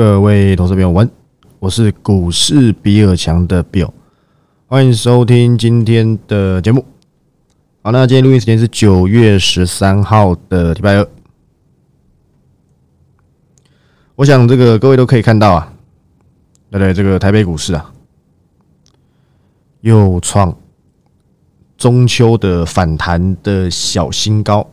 [0.00, 1.10] 各位投资朋友们，
[1.58, 3.90] 我是股市比尔强的 Bill，
[4.66, 6.86] 欢迎收听今天的节目。
[7.82, 11.06] 好，那今天录音时间是九月十三号的礼拜二。
[14.14, 15.70] 我想这个各位都可以看到啊，
[16.70, 17.92] 对对，这个台北股市啊，
[19.82, 20.56] 又创
[21.76, 24.66] 中秋的反弹的小新高。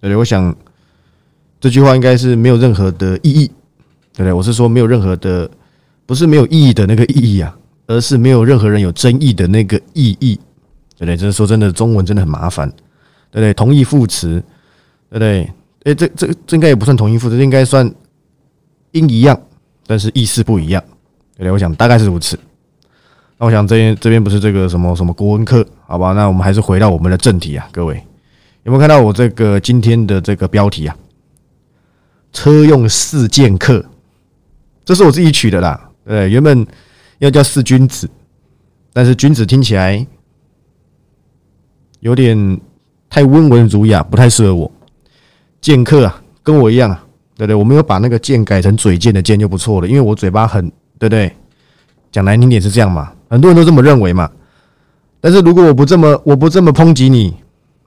[0.00, 0.56] 对对，我想
[1.60, 3.50] 这句话应该是没有任何的意义。
[4.24, 4.32] 对对？
[4.32, 5.48] 我是说没有任何的，
[6.04, 10.34] 不是没有意义的那个意义啊，而是没有任何人有争议的那个意义，
[10.96, 11.16] 对不对？
[11.16, 12.68] 就是说真的，中文真的很麻烦，
[13.30, 13.54] 对不对？
[13.54, 14.42] 同义副词，
[15.08, 15.50] 对不对？
[15.84, 17.88] 哎，这这这应该也不算同义副词，应该算
[18.90, 19.40] 音一样，
[19.86, 20.82] 但是意思不一样，
[21.36, 21.52] 对不对？
[21.52, 22.36] 我想大概是如此。
[23.38, 26.12] 那我想这边这边不是这个什么什么国文课，好吧？
[26.12, 27.94] 那我们还是回到我们的正题啊，各位
[28.64, 30.96] 有没有看到我这个今天的这个标题啊？
[32.32, 33.84] 车用四剑客。
[34.88, 36.66] 这是我自己取的啦，对，原本
[37.18, 38.08] 要叫四君子，
[38.90, 40.06] 但是君子听起来
[42.00, 42.58] 有点
[43.10, 44.72] 太温文儒雅，不太适合我。
[45.60, 47.04] 剑客啊，跟我一样啊，
[47.36, 47.54] 对不对？
[47.54, 50.66] 我没有把那个剑改成嘴贱的贱就不错了，因为我嘴巴很，
[50.98, 51.30] 对不对？
[52.10, 54.30] 讲难听点是这样嘛，很多人都这么认为嘛。
[55.20, 57.36] 但是如果我不这么，我不这么抨击你，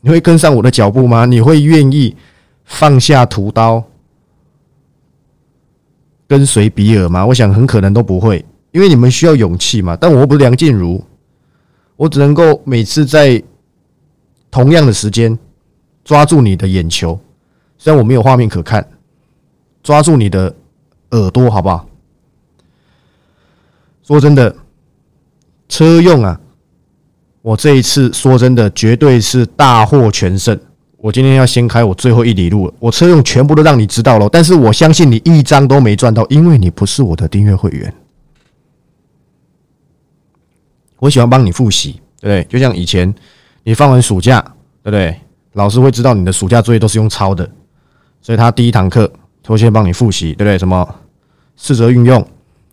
[0.02, 1.26] 你会跟上我的脚步吗？
[1.26, 2.16] 你会愿意
[2.64, 3.84] 放下屠刀？
[6.32, 7.26] 跟随比尔吗？
[7.26, 9.98] 我想很可能都不会，因为你们需要勇气嘛。
[10.00, 11.04] 但我不是梁静茹，
[11.98, 13.44] 我只能够每次在
[14.50, 15.38] 同样的时间
[16.06, 17.20] 抓住你的眼球，
[17.78, 18.88] 虽然我没有画面可看，
[19.84, 20.56] 抓住你的
[21.10, 21.86] 耳朵，好不好？
[24.02, 24.56] 说真的，
[25.68, 26.40] 车用啊，
[27.42, 30.58] 我这一次说真的，绝对是大获全胜。
[31.02, 34.30] 我今天要先开我最后一里路，我车用全部都让你知道了。
[34.30, 37.92] 但是我相信你一张都没赚到，因为你不是我的订阅会员。
[41.00, 42.44] 我喜欢帮你复习，对不对？
[42.44, 43.12] 就像以前
[43.64, 44.40] 你放完暑假，
[44.84, 45.20] 对不对？
[45.54, 47.50] 老师会知道你的暑假作业都是用抄的，
[48.22, 49.12] 所以他第一堂课
[49.48, 50.60] 会先帮你复习，对不对？
[50.60, 50.88] 什么
[51.56, 52.22] 四则运用，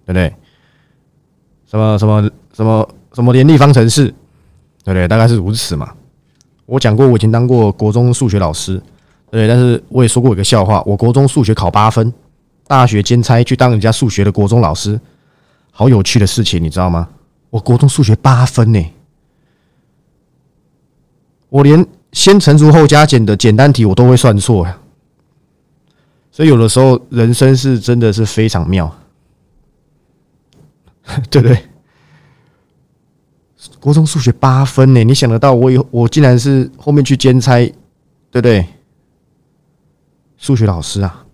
[0.04, 0.34] 对不对？
[1.66, 4.08] 什么什么什么什么联立方程式，
[4.84, 5.08] 对不对？
[5.08, 5.94] 大概是如此嘛。
[6.68, 8.78] 我讲过，我以前当过国中数学老师，
[9.30, 12.12] 对，但是我也说过一个笑话：我国中数学考八分，
[12.66, 15.00] 大学兼差去当人家数学的国中老师，
[15.70, 17.08] 好有趣的事情，你知道吗？
[17.48, 18.84] 我国中数学八分呢，
[21.48, 24.78] 我连先乘除后加减的简单题我都会算错呀，
[26.30, 28.94] 所以有的时候人生是真的是非常妙，
[31.30, 31.58] 对不对？
[33.80, 35.02] 国中数学八分呢？
[35.02, 37.58] 你想得到我有我竟然是后面去兼差，
[38.30, 38.64] 对不对？
[40.36, 41.24] 数学老师啊，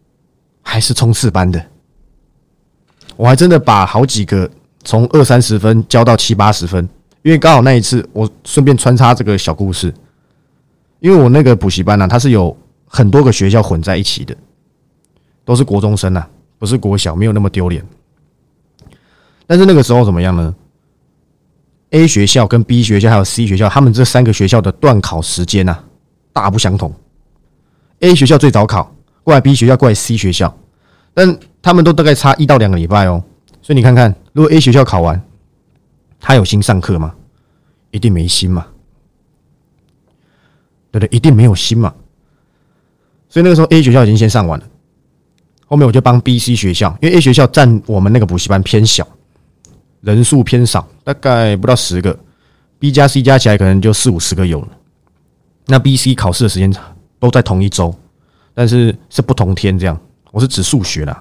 [0.62, 1.62] 还是冲刺班的，
[3.16, 4.50] 我还真的把好几个
[4.82, 6.88] 从二三十分教到七八十分，
[7.20, 9.92] 因为刚好那一次我顺便穿插这个小故事，
[11.00, 14.34] 因为我那个补习班呢，它是有很多个学校混在一起的，
[15.44, 16.26] 都是国中生啊，
[16.58, 17.84] 不是国小，没有那么丢脸。
[19.46, 20.54] 但是那个时候怎么样呢
[21.94, 25.78] ？A 学校跟 B 学校还有 C 学校，他们这三个学校的断考时间呐，
[26.32, 26.93] 大不相同。
[28.00, 30.53] A 学校最早考过来，B 学校过来，C 学校，
[31.15, 33.22] 但他们都大概差一到两个礼拜哦。
[33.62, 35.22] 所以你看看，如果 A 学校考完，
[36.19, 37.15] 他有心上课吗？
[37.93, 38.66] 一定没心嘛，
[40.91, 41.16] 对不对？
[41.16, 41.94] 一定没有心嘛。
[43.28, 44.66] 所以那个时候 A 学校已经先上完了，
[45.66, 49.06] 后面我就帮 B、C 学校，因为 A 学校占我们那个补习班偏小。
[50.04, 52.16] 人数偏少，大概不到十个
[52.78, 54.69] ，B 加 C 加起来可能就四五十个有了。
[55.66, 56.70] 那 B、C 考试的时间
[57.19, 57.94] 都在同一周，
[58.53, 59.98] 但是是不同天这样。
[60.31, 61.12] 我是指数学的，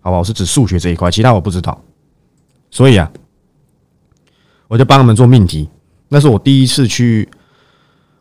[0.00, 0.16] 好吧？
[0.16, 1.78] 我是指数学这一块，其他我不知道。
[2.70, 3.10] 所以啊，
[4.66, 5.68] 我就帮他们做命题。
[6.08, 7.28] 那是我第一次去，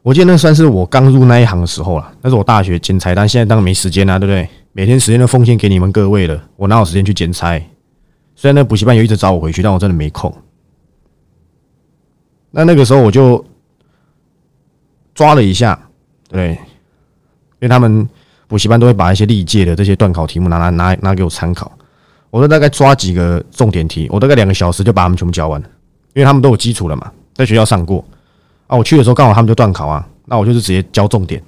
[0.02, 2.12] 我记得那算是我刚入那一行的时候了。
[2.22, 4.50] 那是我大学剪裁，但现在当然没时间啊，对不对？
[4.74, 7.66] 每天时间都奉献给你们各位了，我哪有时间去剪裁？
[8.42, 10.36] 虽然那补习班有一直找我回去，但我真的没空。
[12.50, 13.46] 那那个时候我就
[15.14, 15.80] 抓了一下，
[16.28, 18.10] 对，因为他们
[18.48, 21.72] 补习班都会把一些历届的这些段考题目拿来拿拿给我参考。
[22.32, 25.68] 我就大概抓几个重点题，我大概两个小时就把他们全部教完了，
[26.16, 28.04] 因为他们都有基础了嘛，在学校上过
[28.66, 28.76] 啊。
[28.76, 31.40] 我去的时候刚好他们就段考啊，那我就是直接教重点，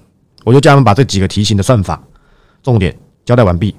[0.44, 2.00] 我就叫他们把这几个题型的算法
[2.62, 3.75] 重点交代完毕，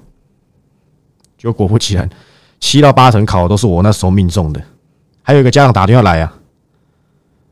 [1.39, 2.11] 就果不其然。
[2.65, 4.63] 七到八成考的都是我那时候命中的，
[5.21, 6.33] 还有一个家长打电话来啊，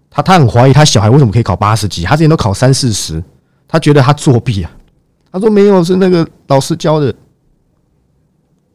[0.09, 3.23] 他他很怀疑他小孩为什么可以考八十几，他之前都考三四十，
[3.69, 4.70] 他觉得他作弊啊，
[5.31, 7.19] 他说没有是那个老师教的，对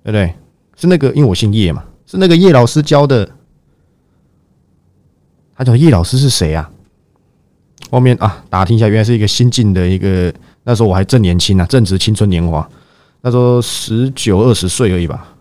[0.04, 0.32] 不对？
[0.76, 3.28] 是那个，因为我姓叶嘛，是那个叶老师教的。
[5.56, 6.70] 他讲叶老师是谁啊？
[7.90, 10.32] 后面啊，打听一下，原来是一个新进的一个，
[10.66, 12.70] 那时候我还正年轻啊，正值青春年华，
[13.22, 15.34] 那时候十九二十岁而已吧。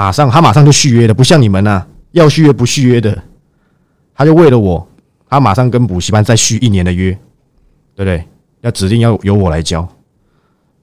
[0.00, 3.22] 马上他马上就续约了，不像你们呐，要续约不续约的，
[4.14, 4.88] 他就为了我，
[5.28, 7.10] 他马上跟补习班再续一年的约，
[7.94, 8.26] 对不对？
[8.62, 9.86] 要指定要由我来教。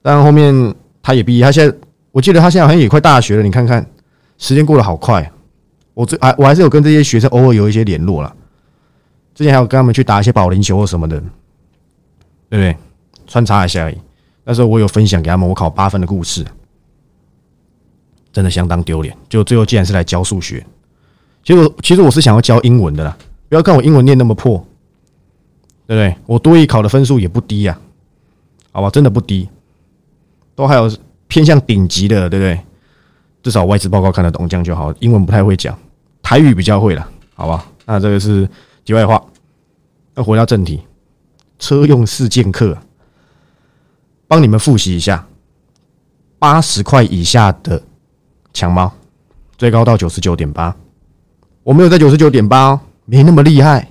[0.02, 0.72] 但后面
[1.02, 1.76] 他也毕业，他现在
[2.12, 3.84] 我记得他现在好像也快大学了，你看看
[4.36, 5.28] 时间过得好快。
[5.94, 8.32] 我这还我还是有跟这些学生偶尔有一些联络了。
[9.34, 11.18] 之前还有跟他们去打一些保龄球或什么的，
[12.48, 12.76] 对不对？
[13.26, 13.98] 穿插一下而已。
[14.44, 16.46] 那时候我有分享给他们我考八分的故事，
[18.32, 19.16] 真的相当丢脸。
[19.28, 20.64] 就最后竟然是来教数学。
[21.44, 23.16] 其实其实我是想要教英文的啦，
[23.48, 24.58] 不要看我英文念那么破，
[25.86, 26.16] 对不对？
[26.26, 27.78] 我多艺考的分数也不低呀，
[28.72, 29.48] 好吧，真的不低，
[30.54, 30.90] 都还有
[31.26, 32.60] 偏向顶级的，对不对？
[33.42, 34.92] 至少外资报告看得懂，这样就好。
[35.00, 35.78] 英文不太会讲，
[36.22, 37.66] 台语比较会了，好吧？
[37.86, 38.48] 那这个是。
[38.84, 39.22] 题外话，
[40.14, 40.80] 那回到正题，
[41.58, 42.74] 车用四剑客，
[44.26, 45.26] 帮你们复习一下，
[46.38, 47.82] 八十块以下的
[48.52, 48.90] 强猫，
[49.56, 50.74] 最高到九十九点八，
[51.62, 53.88] 我没有在九十九点八，没那么厉害，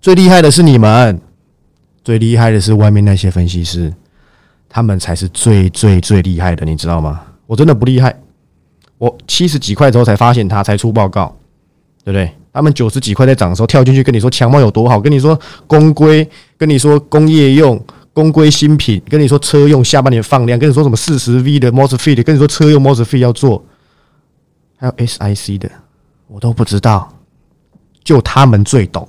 [0.00, 1.20] 最厉害的是你们，
[2.02, 3.92] 最厉害的是外面那些分析师，
[4.68, 7.20] 他们才是最最最厉害的，你知道吗？
[7.46, 8.18] 我真的不厉害，
[8.98, 11.36] 我七十几块之后才发现他，才出报告，
[12.04, 12.30] 对不对？
[12.52, 15.38] 他们九十几块在涨的时候跳进去跟你说强猫有多好，跟你说
[15.68, 17.80] 公规，跟你说工业用
[18.12, 23.64] 公规新品，跟你说车用下半年放量，跟你说什么四十 V 的 Mosfet，跟你说车用 Mosfet 要做，
[24.80, 25.70] 还有 SIC 的，
[26.26, 27.12] 我都不知道，
[28.02, 29.06] 就他们最懂。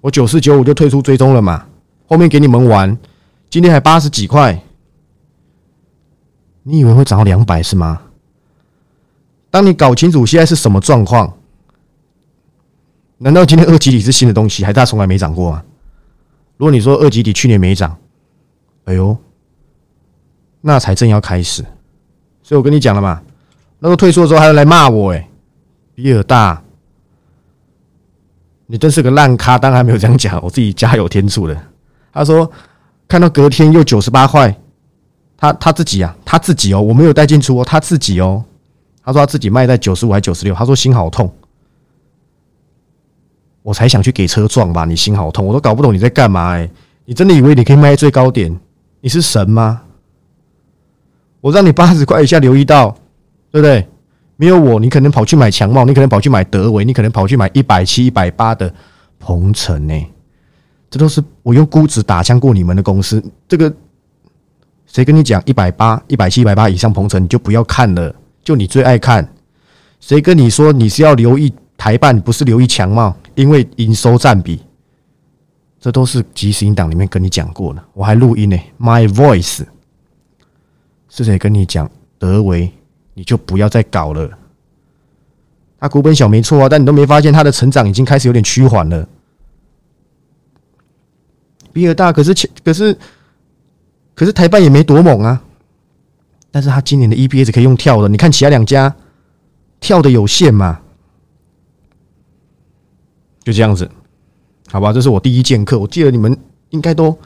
[0.00, 1.64] 我九四九五就退出追踪了嘛，
[2.08, 2.98] 后面给你们玩，
[3.48, 4.60] 今天还八十几块，
[6.64, 8.02] 你以为会涨到两百是吗？
[9.48, 11.32] 当你搞清楚现在是什么状况，
[13.18, 15.62] 难道今天二级体是新的东西，还是它从来没涨过吗？
[16.56, 17.96] 如果你说二级体去年没涨，
[18.86, 19.16] 哎呦，
[20.62, 21.64] 那才正要开始。
[22.42, 23.20] 所以我跟你讲了嘛，
[23.78, 25.28] 那个退出的时候还要来骂我，哎，
[25.94, 26.62] 比尔大，
[28.66, 29.58] 你真是个烂咖！
[29.58, 31.56] 当然没有这样讲，我自己加有天助的。
[32.12, 32.50] 他说
[33.06, 34.56] 看到隔天又九十八块，
[35.36, 38.42] 他他自己啊，他自己哦，我没有带进出哦，他自己哦。
[39.04, 41.32] 他说他自己卖在九十五还九十六，他说心好痛，
[43.62, 46.68] 我才想去给车撞吧，你心好痛，我都搞不懂你在干嘛哎，
[47.04, 48.58] 你真的以为你可以卖最高点？
[49.00, 49.82] 你是神吗？
[51.40, 52.96] 我让你八十块以下留意到，
[53.56, 53.88] 对不对？
[54.36, 58.70] 没有我，你可能跑去买强茂，你可能跑去买德维，你可能跑去买一百七、一百八的
[59.18, 60.06] 鹏程呢，
[60.90, 63.22] 这都是我用估值打枪过你们的公司。
[63.48, 63.72] 这个
[64.86, 68.14] 谁跟你讲一百八、一百七、一百八以上鹏程你就不要看了。
[68.44, 69.26] 就你最爱看，
[70.00, 73.16] 谁跟你说你是要留意台办，不是留意强茂？
[73.36, 74.60] 因为营收占比，
[75.80, 78.58] 这都是即时音档里面跟你讲过的，我还录音呢。
[78.78, 79.62] My voice
[81.08, 81.90] 是谁跟你讲？
[82.18, 82.70] 德维，
[83.16, 84.30] 你就不要再搞了。
[85.80, 89.08] 他股本小没错啊，但你都没发现他的成长已经开始有点趋缓了。
[91.72, 92.32] 比尔大可是
[92.62, 92.96] 可是
[94.14, 95.42] 可是台办也没多猛啊。
[96.50, 98.94] 但是他今年的 EPS 可以用跳的，你看其他两家
[99.80, 100.80] 跳的有限嘛？
[103.44, 103.90] 就这样子，
[104.70, 106.36] 好吧，这是我第一剑客，我记得你们
[106.70, 107.16] 应该都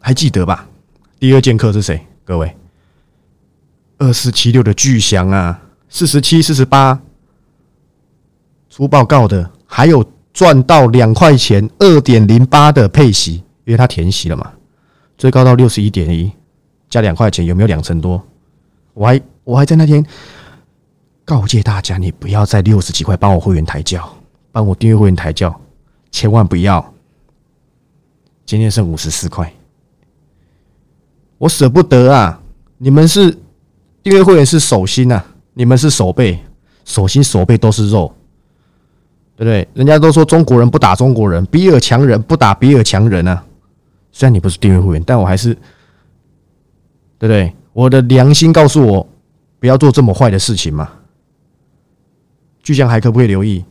[0.00, 0.68] 还记得吧？
[1.18, 2.00] 第二剑客是谁？
[2.24, 2.56] 各位，
[3.98, 7.00] 二四七六的巨翔啊，四十七、四十八
[8.70, 14.52] 出报告的，还有赚到两块钱二点零八的配息，因为他填息了嘛，
[15.16, 16.32] 最高到六十一点一。
[16.88, 18.24] 加两块钱有没有两成多？
[18.94, 20.02] 我还我还在那天
[21.22, 24.08] 告诫大家，你不要在六十几块帮我会员抬轿，
[24.50, 25.60] 帮我订阅会员抬轿，
[26.10, 26.94] 千万不要。
[28.46, 29.52] 今天剩五十四块，
[31.36, 32.40] 我舍不得啊！
[32.78, 33.36] 你们是
[34.02, 35.22] 订阅会员是手心呐，
[35.54, 36.38] 你们是手背，
[36.84, 38.12] 手心手背都是肉，
[39.36, 39.68] 对不对？
[39.74, 43.44] 人家都说中国人不打中国人，比尔强人不打比尔强人啊。
[44.12, 45.56] 虽然你不是订阅会员，但我还是。
[47.20, 47.52] 对不对？
[47.72, 49.08] 我的良心告诉我，
[49.58, 50.88] 不要做这么坏的事情嘛。
[52.62, 53.64] 巨匠还可不可以留意？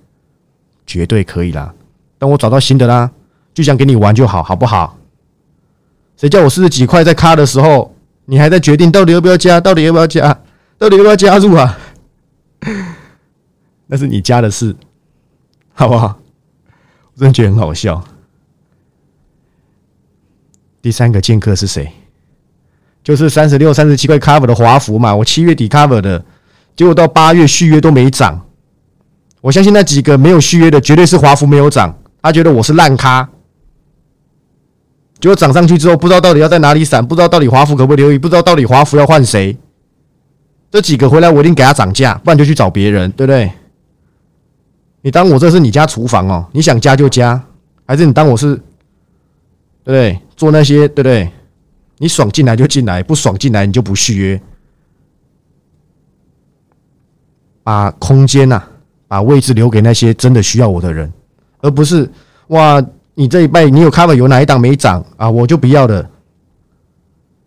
[0.86, 1.74] 绝对可以啦。
[2.20, 3.10] 等我找到新的啦，
[3.54, 4.98] 巨匠给你玩就好，好不好？
[6.18, 7.96] 谁叫我四十几块在卡的时候，
[8.30, 9.60] 你还在决定到底要不要加？
[9.60, 10.38] 到底要不要加？
[10.78, 11.78] 到底要不要加入啊？
[13.88, 14.76] 那是你家的事，
[15.74, 16.20] 好不好？
[17.16, 18.04] 我真觉得很好笑。
[20.82, 21.90] 第三个剑客是谁？
[23.02, 26.24] 就是三十六、三十七块 cover 的华服嘛，我七月底 cover 的，
[26.76, 28.46] 结果到八月续约都没涨。
[29.40, 33.30] 我相信那几个没有续约的，绝对是华服没有涨，他觉得我是烂咖。
[35.20, 39.58] 结果涨上去之后，不知道到底要在哪里闪，不知道到底华孚可不可以留意，不知道到底华孚要换谁。
[40.70, 43.52] 这几个回来，我一定给他涨价，不然就去找别人，对不对？
[45.02, 46.46] 你当我这是你家厨房哦？
[46.52, 47.42] 你想加就加，
[47.86, 48.56] 还是你当我是，
[49.84, 50.20] 对不对？
[50.36, 51.32] 做那些，对不对？
[51.98, 54.42] 你爽进来就进来，不爽进来你就不续约，
[57.64, 58.62] 把空间呐，
[59.08, 61.12] 把位置留给那些真的需要我的人，
[61.60, 62.08] 而不是
[62.48, 62.84] 哇，
[63.20, 66.08] 你这一拜你有 cover 有哪一档没涨啊，我就不要了。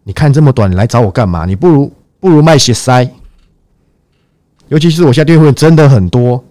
[0.02, 1.44] 你看这么短，你来找我干嘛？
[1.46, 3.08] 你不如不如卖血塞，
[4.66, 6.44] 尤其是我现在订会真的很多，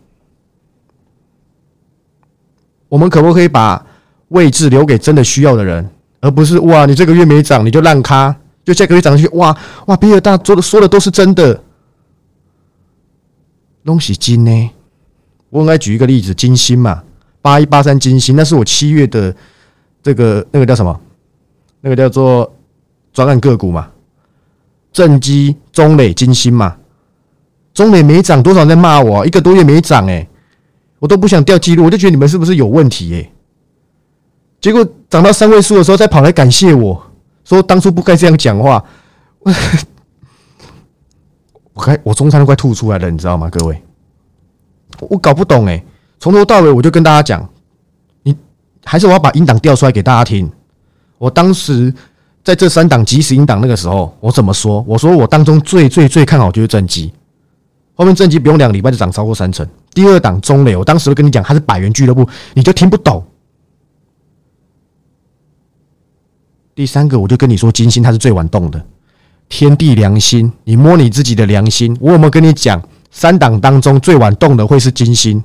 [2.87, 3.85] 我们可不可以把
[4.29, 5.89] 位置留给真的需要的人？
[6.21, 8.33] 而不是哇，你这个月没涨，你就烂咖，
[8.63, 9.53] 就下个月涨上去，哇
[9.87, 11.61] 哇，比尔大说的说的都是真的，
[13.83, 14.71] 东西金呢？
[15.49, 17.03] 我应该举一个例子，金星嘛，
[17.49, 19.35] 八一八三金星，那是我七月的
[20.03, 21.01] 这个那个叫什么？
[21.81, 22.53] 那个叫做
[23.11, 23.89] 专案个股嘛，
[24.93, 26.77] 正基、中磊、金星嘛，
[27.73, 30.27] 中磊没涨多少人在骂我，一个多月没涨，哎，
[30.99, 33.15] 我都不想掉记录，我就觉得你们是不是有问题？
[33.15, 33.31] 哎。
[34.61, 37.03] 结果涨到三位数的时候，再跑来感谢我
[37.43, 38.85] 说当初不该这样讲话。
[41.73, 43.49] 我开我中餐都快吐出来了，你知道吗？
[43.49, 43.81] 各位，
[44.99, 45.83] 我搞不懂哎，
[46.19, 47.47] 从头到尾我就跟大家讲，
[48.23, 48.35] 你
[48.83, 50.51] 还是我要把音档调出来给大家听。
[51.17, 51.93] 我当时
[52.43, 54.83] 在这三档即时音档那个时候，我怎么说？
[54.87, 57.11] 我说我当中最最最看好就是正极，
[57.95, 59.67] 后面正极不用两个礼拜就涨超过三成。
[59.93, 63.23] 第二档中磊，我当时都跟你讲它是百元俱乐部，你就听不懂。
[66.75, 68.85] 第三个，我就跟你说，金星它是最晚动的，
[69.49, 71.97] 天地良心，你摸你自己的良心。
[71.99, 75.43] 我有没有跟你讲，三档当中最晚动的会是金星？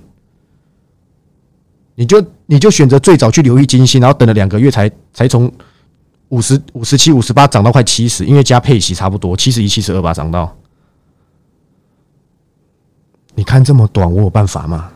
[1.95, 5.51] 你就你就选择最早去留意金星，然后等了两个月才才从
[6.29, 10.57] 五十五十七、五十八涨到快七十，因为加配息差不多七十一、七十二吧涨到。
[13.35, 14.91] 你看这么短，我有办法吗？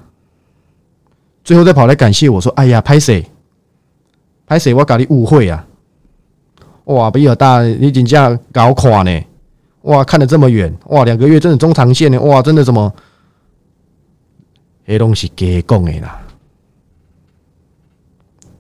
[1.43, 3.25] 最后再跑来感谢我说：“哎呀，拍谁？
[4.47, 4.75] 拍谁？
[4.75, 5.67] 我搞你误会啊！”
[6.85, 9.25] 哇，比尔大，你真正搞垮呢！
[9.83, 12.21] 哇，看得这么远，哇，两个月真的中长线呢！
[12.21, 12.93] 哇，真的什么？
[14.85, 16.21] 黑东西给讲的啦！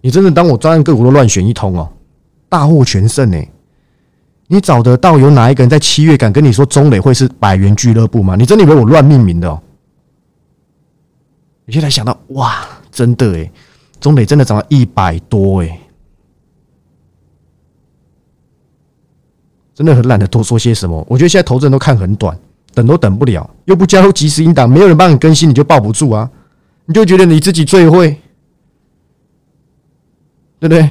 [0.00, 1.90] 你真的当我专案个股都乱选一通哦，
[2.49, 3.38] 大获全胜呢？
[4.47, 8.35] 你找得到有哪一个人在七月敢跟你说中磊会是百元俱乐部吗？
[8.37, 9.61] 你真的以为我乱命名的哦？
[11.67, 13.50] 你现在想到哇，真的诶，
[14.00, 15.78] 中磊真的涨了一百多诶。
[19.75, 21.07] 真的很懒得多说些什么。
[21.09, 22.37] 我觉得现在投资人都看很短，
[22.73, 26.31] 等都等不了，又不加入即时音档，没有人帮你更新，你就抱不住啊！
[26.87, 28.19] 你就觉得你自己最会，
[30.61, 30.91] 对不对？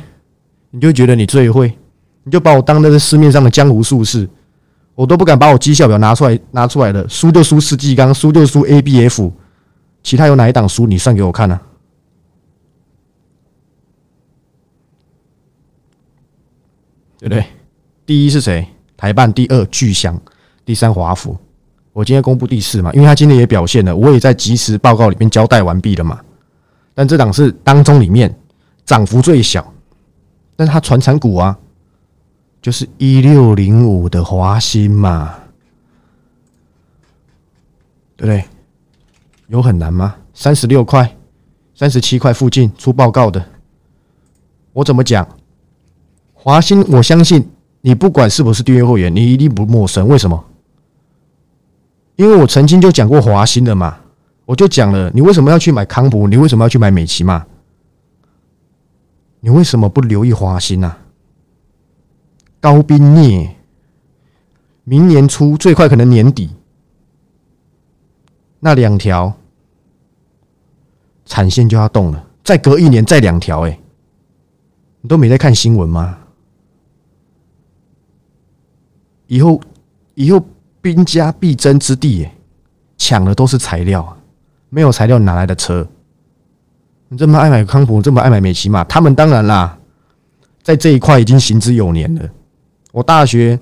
[0.70, 1.76] 你就觉得你最会，
[2.24, 4.28] 你就把我当那个市面上的江湖术士，
[4.96, 9.32] 我都不敢把我绩效表拿出来拿出来的，输就输世纪刚，输就输 ABF，
[10.04, 10.86] 其他有哪一档输？
[10.86, 11.60] 你算给我看呢？
[17.20, 17.44] 对不对？
[18.06, 18.68] 第一是谁？
[18.96, 20.20] 台办第二巨响，
[20.66, 21.38] 第三华府。
[21.94, 26.20] 我今天公布第四嘛，因为他今天也表现了，我也在及时报告里面交代完毕了嘛。
[26.94, 28.34] 但这档是当中里面
[28.88, 29.72] 涨幅最小，
[30.56, 31.56] 但是它传产股啊，
[32.60, 35.36] 就是一六零五的华兴嘛，
[38.16, 38.44] 对不对？
[39.50, 40.16] 有很难吗？
[40.34, 41.16] 三十六块、
[41.76, 43.46] 三十七块附近出报告的，
[44.74, 45.28] 我怎么讲？
[46.34, 47.48] 华兴，我相信。
[47.82, 50.08] 你不管是不是订阅会员，你一定不陌生。
[50.08, 50.44] 为什么？
[52.16, 53.98] 因为我曾经就讲过华兴的嘛，
[54.46, 56.28] 我就讲了，你为什么要去买康普？
[56.28, 57.46] 你为什么要去买美琪嘛？
[59.40, 61.00] 你为什么不留意华兴啊？
[62.60, 63.56] 高冰镍，
[64.84, 66.50] 明年初最快可能年底，
[68.60, 69.32] 那两条
[71.26, 73.80] 产线就要动了，再隔一年再两条，哎，
[75.02, 76.18] 你都没在看新闻吗？
[79.28, 79.62] 以后，
[80.16, 80.44] 以后
[80.82, 82.28] 兵家必争之地，
[82.98, 84.18] 抢的都是材料，
[84.70, 85.88] 没有材料哪来的车？
[87.10, 89.78] 你这么爱买康普，这么爱买美骑马，他们当然啦，
[90.62, 92.30] 在这一块已经行之有年了。
[92.92, 93.60] 我大学，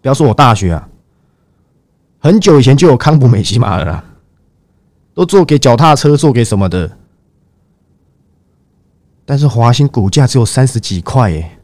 [0.00, 0.88] 不要说我大学啊，
[2.18, 4.04] 很久以前就有康普美骑马了啦，
[5.14, 6.90] 都做给脚踏车，做给什么的？
[9.24, 11.58] 但是华兴股价只有三十几块，耶。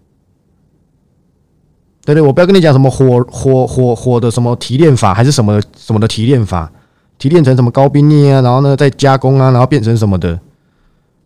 [2.04, 6.72] 对对，我不要跟你讲什么火火火火的什么提炼法，还是什么什么的提炼法，
[7.18, 10.40] 提炼成什么高冰镍啊，然后呢再加工啊，然后变成什么的，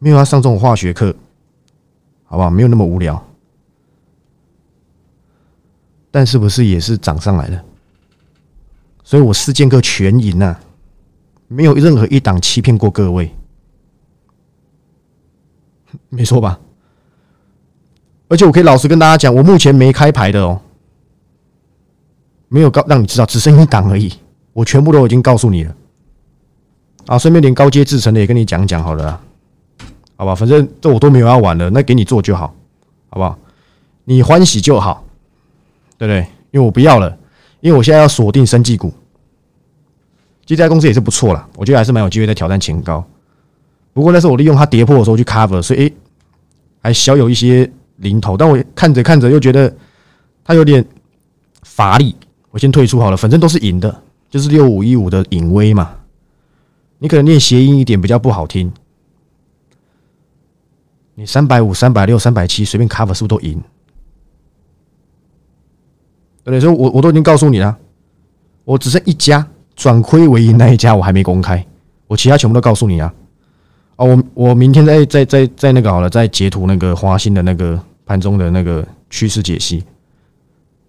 [0.03, 1.15] 没有要上这种化学课，
[2.25, 2.51] 好不好？
[2.51, 3.25] 没有那么无聊。
[6.11, 7.65] 但是不是也是涨上来了？
[9.05, 10.59] 所以我四剑客全赢呐，
[11.47, 13.31] 没有任何一档欺骗过各位，
[16.09, 16.59] 没错吧？
[18.27, 20.61] 而且我可以老实跟大家讲，我目前没开牌的哦，
[22.49, 24.13] 没有告让你知道，只剩一档而已，
[24.53, 25.77] 我全部都已经告诉你了。
[27.07, 29.23] 啊，顺便连高阶制成的也跟你讲讲好了，
[30.23, 30.35] 好吧？
[30.35, 32.55] 反正这我都没有要玩了，那给你做就好，
[33.11, 33.37] 好不好？
[34.05, 35.05] 你欢喜就好。
[35.99, 36.27] 对不对？
[36.51, 37.17] 因为我不要了，
[37.61, 38.93] 因为我现在要锁定生技股。
[40.45, 43.05] 这家公司也是不错了，我觉得还是蛮有机会再挑战前高。
[43.93, 45.95] 不过那是我利用它跌破的时候去 cover，所以诶，
[46.83, 48.37] 还小有一些零头。
[48.37, 49.73] 但我看着看着又觉得
[50.45, 50.85] 它有点
[51.63, 52.17] 乏力，
[52.51, 53.17] 我先退出好了。
[53.17, 55.93] 反正都是赢的，就是六五一五的隐微嘛。
[56.99, 58.73] 你可能念谐音一点比较不好听，
[61.15, 63.61] 你三百五、三百六、三百七随便 cover 是不是都赢？
[66.45, 67.77] 对，所以我我都已经告诉你了，
[68.65, 71.65] 我只剩一家转亏为盈那一家我还没公开，
[72.07, 73.13] 我其他全部都告诉你啊。
[73.97, 79.85] 哦，我我明天再再再再那个好了，再截图那个华兴的那个盘中的那个趋势解析。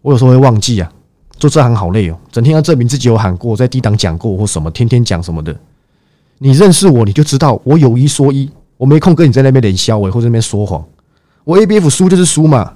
[0.02, 0.92] 我有时候会忘记啊，
[1.38, 5.56] 做这行好累哦，整天要证明自己有喊过，在低档讲过或什么，天天讲什么的。
[6.40, 8.50] 你认识我，你就知道我有一说一，
[8.84, 10.86] 我没空跟你在那边冷笑，我或者那边说谎。
[11.46, 12.74] 我 A B F 输就是输嘛。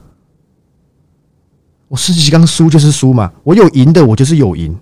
[1.90, 4.74] 我世纪刚输就是输嘛，我有赢的，我就是有赢，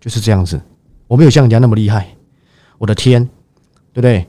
[0.00, 0.60] 就是这样子。
[1.08, 2.06] 我没有像人家那么厉害，
[2.78, 3.24] 我的天，
[3.92, 4.24] 对不对？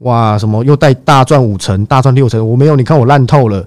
[0.00, 2.44] 哇，什么又带大赚五成、大赚六成？
[2.44, 3.64] 我没有，你看我烂透了。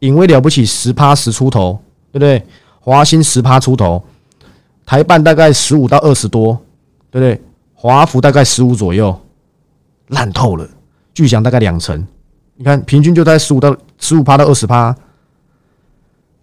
[0.00, 1.80] 隐威了不起，十趴十出头，
[2.10, 2.44] 对不对？
[2.80, 4.02] 华兴十趴出头，
[4.84, 6.58] 台办大概十五到二十多，
[7.08, 7.40] 对不对？
[7.72, 9.16] 华福大概十五左右，
[10.10, 10.68] 烂透了。
[11.12, 12.06] 巨响大概两成，
[12.54, 14.94] 你看平均就在十五到十五趴到二十趴。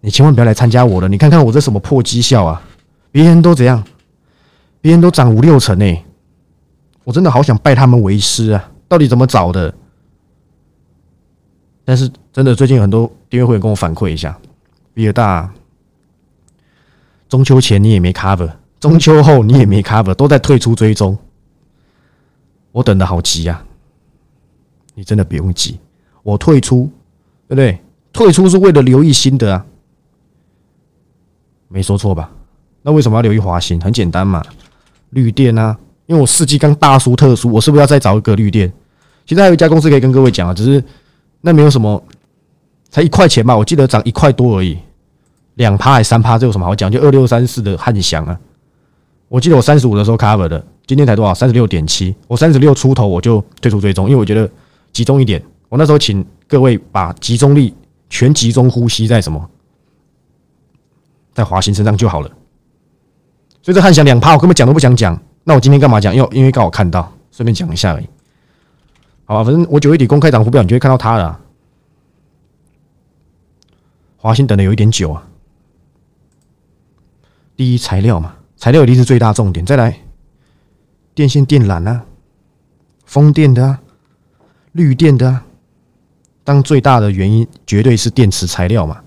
[0.00, 1.08] 你千万不要来参加我的！
[1.08, 2.62] 你看看我这什么破绩效啊！
[3.10, 3.82] 别人都怎样？
[4.80, 6.04] 别人都涨五六成呢，
[7.02, 8.70] 我真的好想拜他们为师啊！
[8.86, 9.74] 到底怎么找的？
[11.84, 14.38] 但是真的，最近很多订阅会员跟我反馈一下，
[14.94, 15.52] 比尔大，
[17.28, 21.18] 中秋前你也没 cover，中秋后你也没 cover，都在退出追踪，
[22.72, 23.64] 我等的好急呀！
[24.94, 25.78] 你真的不用急，
[26.22, 26.90] 我退出，
[27.46, 27.78] 对不对？
[28.12, 29.64] 退出是为了留意新的啊！
[31.68, 32.30] 没说错吧？
[32.82, 33.80] 那为什么要留意华兴？
[33.80, 34.42] 很简单嘛，
[35.10, 38.72] 绿电啊，因为我四季刚大输特输，我是不是要再找一个绿电？
[39.26, 40.82] 其实还有一家公司可以跟各位讲啊，只是
[41.40, 42.02] 那没有什么，
[42.90, 44.78] 才一块钱吧，我记得涨一块多而已，
[45.54, 46.90] 两趴还三趴，这有什么好讲？
[46.90, 48.40] 就二六三四的汉翔啊，
[49.28, 51.34] 我记得我三十五的时候 cover 的，今天才多少？
[51.34, 54.50] 三十六点七，我三十六出头我就退出追踪，因为我觉得
[54.90, 55.40] 集中一点。
[55.68, 57.74] 我那时候请各位把集中力
[58.08, 59.50] 全集中呼吸在什么？
[61.34, 62.28] 在华兴身上就好了，
[63.60, 65.20] 所以这汉翔两趴我根本讲都不想讲。
[65.44, 66.14] 那我今天干嘛讲？
[66.14, 68.08] 因为因为刚好看到，顺便讲一下而已。
[69.26, 71.38] 好吧，反正我九月底公开涨幅表，你就会看到它了。
[74.16, 75.28] 华兴等的有一点久啊。
[77.56, 79.66] 第一材料嘛，材料一定是最大重点。
[79.66, 80.00] 再来，
[81.18, 82.04] 电线电缆啊，
[83.04, 83.80] 风电的啊，
[84.70, 85.44] 绿电的啊，
[86.44, 88.98] 当最大的原因绝对是电池材料嘛。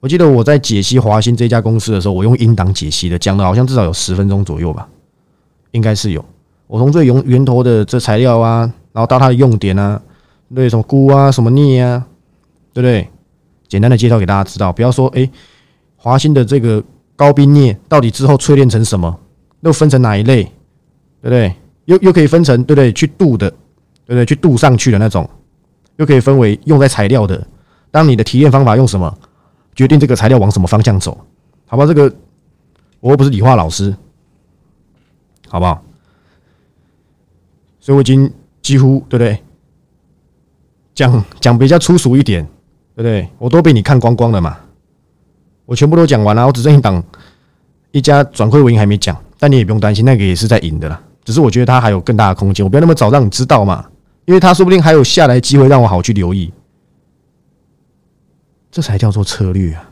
[0.00, 4.86] 我记得我在解析华兴这家公司的时候，我用音档解析的，讲的好像至少有十分钟左右吧，
[5.70, 6.22] 应该是有。
[6.66, 9.98] 我从最源源头的这材料啊，然后到它的用点啊，
[10.54, 12.06] 对什么钴啊，什么镍啊，
[12.74, 13.08] 对不对？
[13.66, 15.26] 简单的介绍给大家知道，不要说哎，
[15.96, 16.84] 华兴的这个
[17.16, 19.18] 高冰镍到底之后淬炼成什么，
[19.60, 20.52] 又分成哪一类，
[21.22, 21.54] 对不对？
[21.86, 22.92] 又又可以分成对不对？
[22.92, 23.48] 去镀的，
[24.04, 24.26] 对不对？
[24.26, 25.28] 去镀上去的那种，
[25.96, 27.46] 又可以分为用在材料的。
[27.90, 29.18] 当你的提炼方法用什么？
[29.74, 31.18] 决定这个材料往什么方向走，
[31.66, 31.86] 好吧？
[31.86, 32.14] 这个
[33.00, 33.96] 我又不是理化老师，
[35.48, 35.82] 好不好？
[37.80, 38.30] 所以我已经
[38.60, 39.42] 几乎对不对？
[40.94, 42.44] 讲讲比较粗俗一点，
[42.94, 43.26] 对不对？
[43.38, 44.58] 我都被你看光光了嘛，
[45.64, 47.02] 我全部都讲完了，我只剩一档
[47.92, 51.02] 一家转亏为盈还没讲，但你也不用担心，那个也是在赢的啦。
[51.24, 53.84] 只是我觉得它还有更大的空间，我不要那么早让你知道嘛，
[54.24, 56.52] 因为它说不定还有下来机会，让我好去留意。
[58.70, 59.90] 这才叫做策略啊！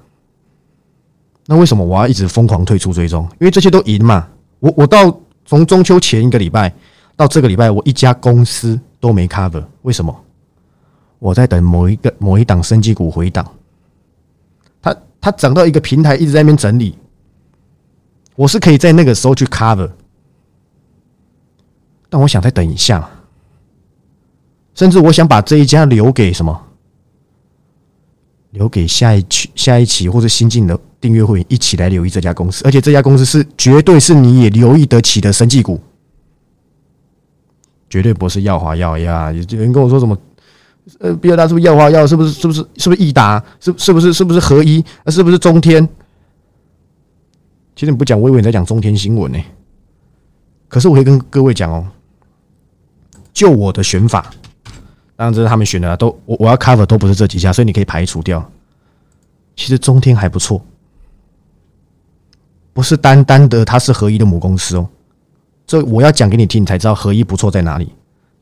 [1.47, 3.29] 那为什么我要一直疯狂退出追踪？
[3.41, 4.27] 因为这些都赢嘛。
[4.59, 6.73] 我我到从中秋前一个礼拜
[7.15, 9.63] 到这个礼拜，我一家公司都没 cover。
[9.83, 10.25] 为什么？
[11.19, 13.47] 我在等某一个某一档升级股回档。
[14.81, 16.97] 它它涨到一个平台一直在那边整理，
[18.37, 19.91] 我是可以在那个时候去 cover，
[22.11, 23.09] 但我想再等一下，
[24.75, 26.67] 甚至我想把这一家留给什么？
[28.51, 35.81] 留给下一期、下一期或者新进的订阅会员一起来留意这家公司，而且这家公司是绝对是你也留意得起的生技股，
[37.89, 39.31] 绝对不是耀华耀呀！
[39.31, 40.19] 有人跟我说什么？
[40.99, 42.05] 呃，比尔达是不是耀华药？
[42.05, 42.33] 是不是？
[42.33, 42.67] 是不是？
[42.77, 43.41] 是不是益达？
[43.61, 44.13] 是是不是？
[44.13, 44.85] 是不是合一？
[45.07, 45.89] 是不是中天？
[47.77, 49.39] 其实你不讲，我以为你在讲中天新闻呢。
[50.67, 51.87] 可是我可以跟各位讲哦，
[53.33, 54.31] 就我的选法。
[55.17, 58.51] 当然这是他们选的，都我我要 cover 都不是这几家，所以你可以排除掉。
[59.55, 60.65] 其实中天还不错，
[62.73, 64.89] 不是单单的它是合一的母公司哦。
[65.67, 67.93] 这我要讲给你听，你才知道合一不错在哪里。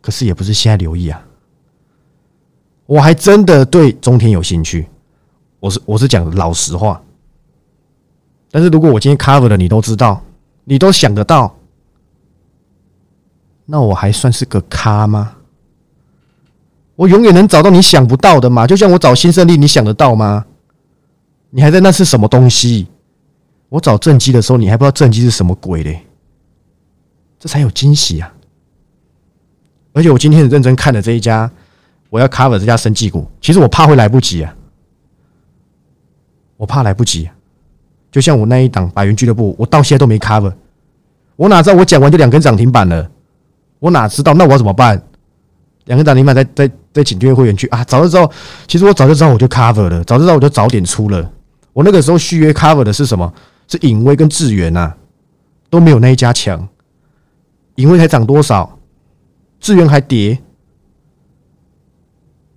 [0.00, 1.20] 可是也不是现在留意啊，
[2.86, 4.86] 我还真的对中天有兴趣。
[5.58, 7.02] 我是我是讲老实话。
[8.52, 10.22] 但是如果我今天 cover 的你都知道，
[10.64, 11.57] 你都想得到，
[13.70, 15.34] 那我还算是个咖吗？
[16.96, 18.66] 我永远能找到你想不到的嘛？
[18.66, 20.46] 就像我找新胜利，你想得到吗？
[21.50, 22.86] 你还在那是什么东西？
[23.68, 26.00] 我找正机的时候，你还不知道正机是什么鬼嘞？
[27.38, 28.32] 这才有惊喜啊！
[29.92, 31.50] 而且我今天很认真看了这一家，
[32.08, 34.56] 我要 cover 这家生技股，其实我怕会来不及啊，
[36.56, 37.28] 我怕来不及。
[38.10, 40.54] 就像我那一档百元俱乐部，我到现在都没 cover，
[41.36, 43.10] 我哪知道我讲完就两根涨停板了？
[43.78, 44.34] 我哪知道？
[44.34, 45.02] 那我怎么办？
[45.84, 46.70] 两根涨停板在在。
[46.90, 47.84] 在请订阅会员去啊！
[47.84, 48.28] 早就知道，
[48.66, 50.02] 其实我早就知道，我就 cover 了。
[50.02, 51.30] 早就知道，我就早点出了。
[51.72, 53.32] 我那个时候续约 cover 的是什么？
[53.68, 54.92] 是影威跟智源呐，
[55.70, 56.66] 都没有那一家强。
[57.76, 58.76] 影威才涨多少？
[59.60, 60.36] 智源还跌。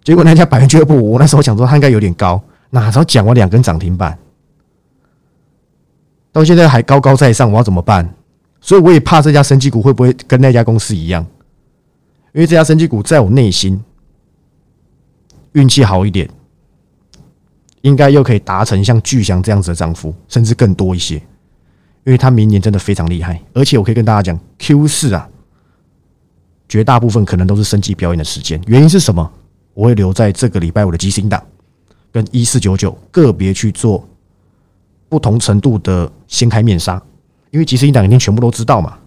[0.03, 4.17] 结果那家百元俱乐部，我那时候想说他应该有点高，哪知道讲我两根涨停板，
[6.31, 8.11] 到现在还高高在上，我要怎么办？
[8.61, 11.25] 所以我也怕这家升级股会不会跟那家公司一样？
[12.33, 13.83] 因为这家升级股在我内心。
[15.53, 16.29] 运气好一点，
[17.81, 21.15] 应该又可以达成像巨翔这样子的涨幅，甚至更多一些。
[22.05, 25.29] 因为他明年真的非常厉害，而且我可以跟大家讲，Q 四啊，
[26.69, 28.61] 绝大部分可能都是升级表演的时间。
[28.65, 29.29] 原因是什么？
[29.73, 31.45] 我会留在这个礼拜五的基星档
[32.13, 34.07] 跟一四九九个别去做
[35.09, 37.03] 不同程度的掀开面纱，
[37.51, 38.97] 因为其实一档一定全部都知道嘛。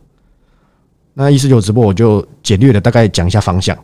[1.13, 3.77] 那一四九直播我就简略的大概讲一下方向，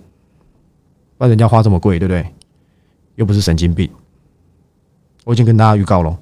[1.16, 2.26] 不然人家花这么贵，对不对？
[3.16, 3.90] 又不是神经病，
[5.24, 6.18] 我已经跟大家预告了，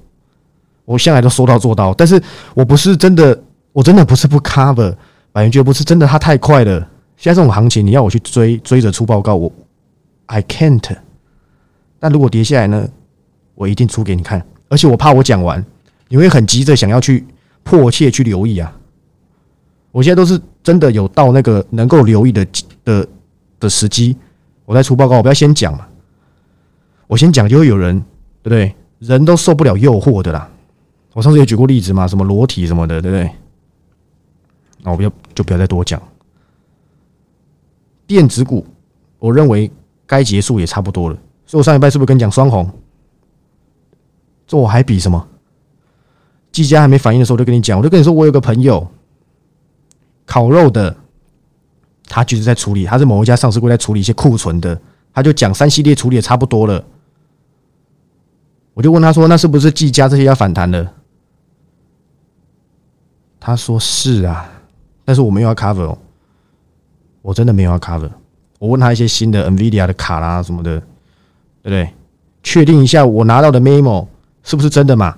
[0.85, 1.95] 我向来都说到做到。
[1.95, 2.21] 但是
[2.55, 3.41] 我不是真的，
[3.73, 4.95] 我真的不是不 cover，
[5.31, 6.81] 百元绝不是真的，它太快了。
[7.17, 9.53] 现在这种行情，你要我去追追着出报告，我
[10.27, 10.97] I can't。
[11.99, 12.89] 但如果跌下来呢，
[13.55, 14.45] 我一定出给你看。
[14.69, 15.65] 而且我怕我讲完，
[16.09, 17.25] 你会很急着想要去
[17.69, 18.75] 迫切去留意啊。
[19.93, 22.47] 我现在都是真的有到那个能够留意的
[22.83, 23.07] 的
[23.61, 24.17] 的时机，
[24.65, 25.87] 我再出报告，我不要先讲嘛。
[27.07, 27.99] 我先讲，就会有人，
[28.43, 28.75] 对不对？
[29.01, 30.51] 人都受不了诱惑的啦。
[31.13, 33.31] 我上次也举过例子嘛，什么裸体什么的，对不对？
[34.83, 36.01] 那我不要，就不要再多讲。
[38.07, 38.67] 电子股，
[39.19, 39.71] 我认为
[40.07, 41.17] 该结束也差不多了。
[41.45, 42.71] 所以我上礼拜是不是跟你讲双红？
[44.47, 45.29] 这我还比什么？
[46.53, 48.87] 技嘉还没反应的时候，我就跟你讲，我就跟你说，我有个朋友
[50.27, 50.95] 烤肉的，
[52.07, 54.81] 他就是在处理，他是某一家上市柜在处理一些库存的，
[55.13, 56.85] 他就讲三系列处理也差不多了。
[58.75, 60.93] 我就问他说：“那是不是技嘉这些要反弹了？”
[63.41, 64.49] 他说：“是啊，
[65.05, 65.97] 但是我们又要 cover，
[67.23, 68.11] 我真的没有要 cover。”
[68.61, 70.79] 我问他一些新的 NVIDIA 的卡啦什么的，
[71.63, 71.89] 对不对？
[72.43, 74.07] 确定一下我拿到的 memo
[74.43, 75.17] 是不是真的嘛？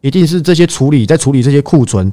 [0.00, 2.12] 一定是这些处理在处理这些库存、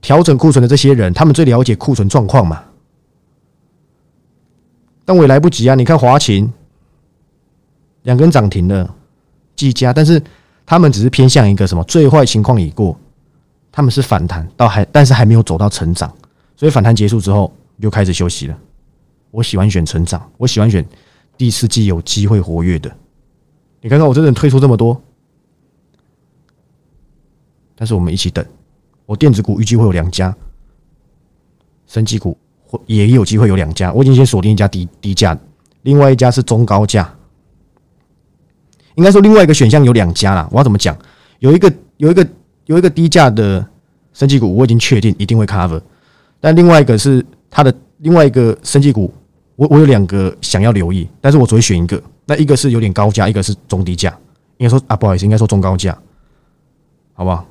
[0.00, 2.62] 调整库存的这些人，他们最了解库存状况嘛？
[5.04, 5.74] 但我也来不及啊！
[5.74, 6.52] 你看华勤
[8.02, 8.94] 两根涨停了。
[9.56, 10.22] 技嘉，但是
[10.64, 12.98] 他们只是偏向一个什么最坏情况已过，
[13.70, 16.10] 他们是反弹到还，但是还没有走到成长，
[16.56, 18.56] 所以反弹结束之后就开始休息了。
[19.30, 20.82] 我喜欢选成长，我喜欢选
[21.36, 22.90] 第四季有机会活跃的。
[23.82, 24.98] 你看看我真的退出这么多，
[27.80, 28.44] 但是我们一起等。
[29.06, 30.36] 我电子股预计会有两家，
[31.86, 35.36] 升级股会也有机会有两家，我已经先锁定一家低低价，
[35.80, 37.10] 另外一家是中高价。
[38.96, 40.46] 应该说，另外一个选项有两家啦。
[40.52, 40.94] 我要怎么讲？
[41.38, 42.28] 有一个有一个
[42.66, 43.66] 有一个低价的
[44.12, 45.80] 升级股，我已经确定一定会 cover。
[46.38, 49.10] 但另外一个是它的另外一个升级股，
[49.56, 52.00] 我我有两个想要留意，但是我只会选一个。
[52.26, 54.14] 那一个是有点高价，一个是中低价。
[54.58, 55.96] 应该说啊，不好意思，应该说中高价。
[57.14, 57.46] 好不好？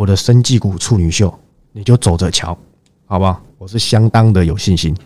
[0.00, 1.38] 我的生技股处女秀，
[1.72, 2.56] 你就走着瞧，
[3.04, 3.38] 好不好？
[3.58, 4.96] 我是相当的有信心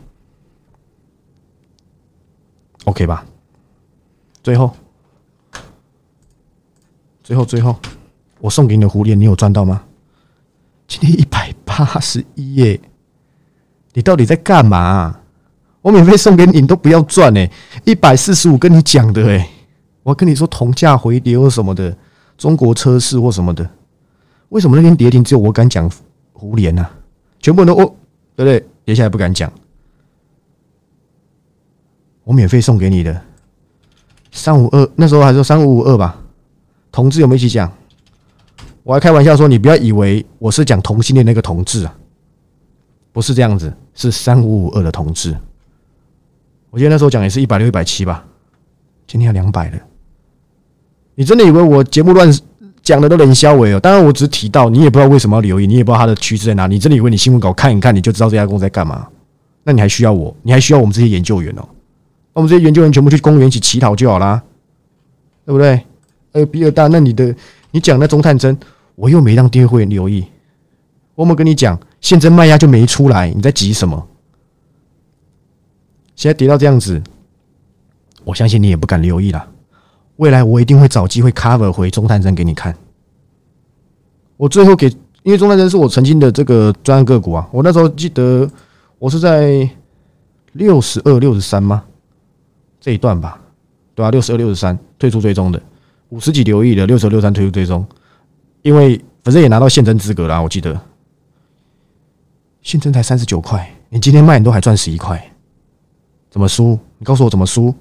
[2.85, 3.27] ，OK 吧？
[4.41, 4.71] 最后，
[7.25, 7.77] 最后，最后，
[8.39, 9.83] 我送给你的蝴蝶，你有赚到吗？
[10.87, 12.81] 今天一百八十一耶！
[13.95, 15.19] 你到底在干嘛？
[15.83, 17.51] 我免费送给你，你都不要赚哎！
[17.85, 19.51] 一百四十五跟你讲的哎，
[20.05, 21.99] 我跟你说同价回跌或什么的，
[22.39, 23.69] 中国车市或什么的，
[24.51, 25.91] 为什么那天跌停只有我敢讲
[26.33, 26.87] 胡联呢？
[27.41, 27.95] 全部人都哦，
[28.37, 28.67] 对不对？
[28.85, 29.51] 跌下来不敢讲，
[32.23, 33.21] 我免费送给你的
[34.31, 36.21] 三五二，那时候还说三五五二吧，
[36.93, 37.73] 同志有没有一起讲？
[38.83, 41.97] 我还开玩笑说，你不要以为我是讲同性恋那个同志啊，
[43.13, 45.35] 不是这样子，是三五五二的同志。
[46.69, 48.25] 我记得那时候讲也是一百六、一百七吧，
[49.07, 49.79] 今天要两百了。
[51.15, 52.29] 你真的以为我节目乱
[52.85, 53.81] 讲的都冷消尾哦？
[53.81, 56.67] 当然，我只是提到，你也不知道为什么要留意，你也不知道它的趋势在哪。
[56.67, 59.09] 你真的以为你新闻稿看一看，你就知道这家公司在干嘛？
[59.65, 60.37] 那你还需要我？
[60.43, 61.67] 你还需要我们这些研究员哦？
[62.35, 64.43] 那我们这些研究员全部去公园一起乞讨就好啦，
[65.47, 65.81] 对不对？
[66.33, 67.35] 呃，比尔大，那你的
[67.71, 68.57] 你讲那中探针。
[68.97, 70.25] 我又没让订阅会员留意，
[71.17, 74.07] 我没跟你讲，现在卖压就没出来，你在急什么？
[76.15, 77.03] 现在跌到这样子，
[78.23, 79.49] 我相信你也不敢留意了。
[80.17, 82.75] 未来我一定会找机会 cover 回中探针给你看。
[84.37, 84.89] 我最后给，
[85.23, 88.49] 因为中探针是我曾经的这个专案个股啊，我那时候记得
[88.99, 89.69] 我是在
[90.53, 91.85] 六十二、六十三吗？
[92.81, 93.41] 这一段吧，
[93.95, 94.11] 对吧？
[94.11, 95.61] 六十二、六十三退出追踪的，
[96.11, 97.87] 五十几留意的，六十二、六三退出追踪。
[98.63, 100.81] 因为反正也拿到现增资格了，我记得
[102.63, 105.33] 现增才三十九块，你今天卖你都还赚十一块，
[106.31, 106.79] 怎么输？
[106.99, 107.75] 你告诉我怎么输？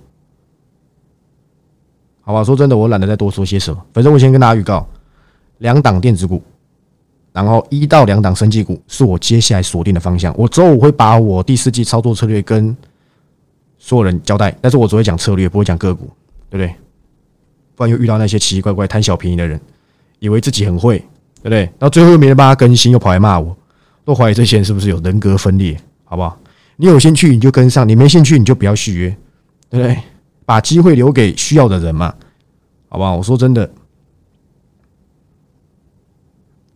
[2.24, 3.86] 好吧，说真的，我懒得再多说些什么。
[3.94, 4.88] 反正我先跟大家预告，
[5.60, 6.42] 两档电子股，
[7.32, 10.34] 然后一到两档生技股是我接下来锁定的方向。
[10.38, 12.76] 我周五会把我第四季操作策略跟
[13.78, 16.10] 所有人交代，但是我只会讲策略，不会讲个股，
[16.50, 16.74] 对不对？
[17.76, 19.60] 不然又遇到那些奇奇怪怪贪小便宜的人。
[20.20, 21.00] 以为自己很会，
[21.42, 21.64] 对不对？
[21.64, 23.54] 然后最后又没人帮他更新，又跑来骂我，
[24.06, 25.78] 都怀疑这些人是不是有人格分裂？
[26.06, 26.40] 好不好？
[26.78, 29.10] 你有兴趣你就跟上，你没兴趣你就不要续约，
[29.70, 29.98] 对不对？
[30.46, 32.14] 把机会留给需要的人嘛，
[32.90, 33.16] 好不好？
[33.16, 33.70] 我说真的，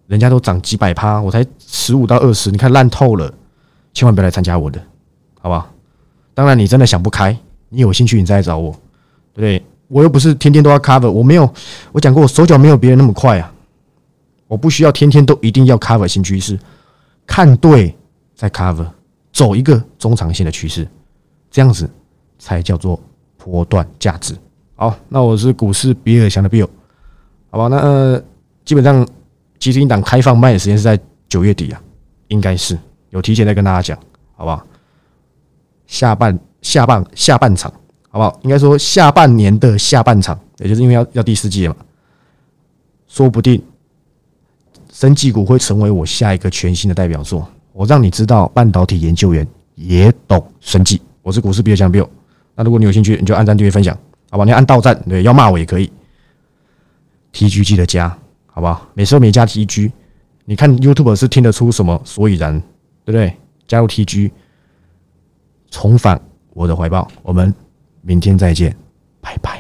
[0.08, 3.34] 人家都涨几百趴，我才十五到二十，你看烂透了，
[3.94, 4.82] 千万不要来参加我的，
[5.42, 5.70] 好不好？
[6.34, 7.38] 当然，你真的想不开，
[7.70, 8.72] 你有兴趣你再来找我，
[9.34, 9.66] 对不对？
[9.90, 11.50] 我又不是天天都要 cover，我没有，
[11.92, 13.54] 我讲过，我手脚没有别人那么快啊，
[14.48, 16.60] 我不需要天天都一定要 cover 新趋势，
[17.26, 17.96] 看对
[18.36, 18.86] 再 cover，
[19.32, 20.88] 走一个中长线的趋势，
[21.50, 21.90] 这样子
[22.38, 23.00] 才叫做
[23.48, 24.36] 波段价值。
[24.76, 26.68] 好，那我是股市比尔强的 Bill，
[27.50, 27.70] 好吧？
[27.70, 28.22] 那呃
[28.66, 29.08] 基本上
[29.58, 31.82] 其实一档开放卖的时间是在九月底啊，
[32.28, 32.78] 应该是
[33.12, 33.98] 有提前在跟大家讲，
[34.36, 34.62] 好不好？
[35.86, 37.72] 下半下半下半场。
[38.10, 38.40] 好不好？
[38.44, 41.80] 应该说下半年的下半场，也就是因为要要第四季了嘛，
[43.08, 43.62] 说不定
[44.92, 47.48] 生技股会成为我下一个全新的代表作。
[47.74, 51.02] 我让你知道，半导体研究员也懂生技。
[51.22, 52.08] 我是股市比尔强 Bill。
[52.58, 53.98] 那如果你有兴趣，你就按赞订阅分享，
[54.30, 54.44] 好吧？
[54.44, 55.90] 你按到赞，对，要骂我也可以。
[57.32, 58.10] T G 记得加，
[58.48, 58.90] 好不好？
[58.96, 59.92] 每次没加 T G，
[60.44, 62.60] 你看 YouTube 是听得出什么所以然，
[63.06, 63.34] 对不对？
[63.68, 64.34] 加入 T G，
[65.70, 67.54] 重返我的怀抱，我们。
[68.02, 68.74] 明天再见，
[69.20, 69.57] 拜拜。